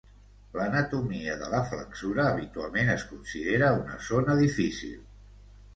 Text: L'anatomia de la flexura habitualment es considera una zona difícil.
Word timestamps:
L'anatomia 0.59 1.35
de 1.41 1.49
la 1.51 1.59
flexura 1.73 2.25
habitualment 2.31 2.91
es 2.97 3.07
considera 3.13 3.73
una 3.85 4.03
zona 4.11 4.41
difícil. 4.45 4.99